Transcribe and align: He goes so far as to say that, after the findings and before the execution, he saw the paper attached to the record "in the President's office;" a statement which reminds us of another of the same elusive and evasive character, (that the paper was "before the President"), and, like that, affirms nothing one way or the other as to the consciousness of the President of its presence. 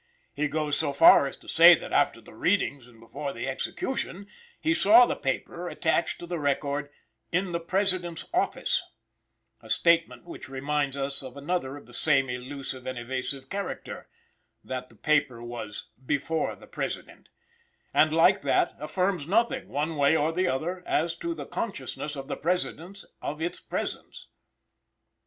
He 0.33 0.47
goes 0.47 0.77
so 0.77 0.93
far 0.93 1.27
as 1.27 1.37
to 1.37 1.47
say 1.47 1.75
that, 1.75 1.93
after 1.93 2.19
the 2.21 2.31
findings 2.31 2.87
and 2.87 2.99
before 2.99 3.33
the 3.33 3.47
execution, 3.47 4.25
he 4.59 4.73
saw 4.73 5.05
the 5.05 5.15
paper 5.15 5.67
attached 5.67 6.17
to 6.17 6.25
the 6.25 6.39
record 6.39 6.89
"in 7.31 7.51
the 7.51 7.59
President's 7.59 8.25
office;" 8.33 8.81
a 9.61 9.69
statement 9.69 10.23
which 10.25 10.49
reminds 10.49 10.97
us 10.97 11.21
of 11.21 11.37
another 11.37 11.77
of 11.77 11.85
the 11.85 11.93
same 11.93 12.29
elusive 12.29 12.87
and 12.87 12.97
evasive 12.97 13.47
character, 13.47 14.09
(that 14.63 14.89
the 14.89 14.95
paper 14.95 15.43
was 15.43 15.91
"before 16.03 16.55
the 16.55 16.65
President"), 16.65 17.29
and, 17.93 18.11
like 18.11 18.41
that, 18.41 18.73
affirms 18.79 19.27
nothing 19.27 19.67
one 19.67 19.95
way 19.97 20.17
or 20.17 20.33
the 20.33 20.47
other 20.47 20.81
as 20.87 21.13
to 21.15 21.35
the 21.35 21.45
consciousness 21.45 22.15
of 22.15 22.27
the 22.27 22.35
President 22.37 23.05
of 23.21 23.39
its 23.39 23.59
presence. 23.59 24.29